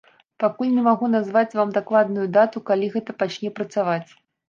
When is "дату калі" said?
2.41-2.93